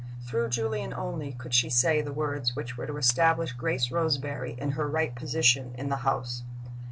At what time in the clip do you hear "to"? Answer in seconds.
2.87-2.97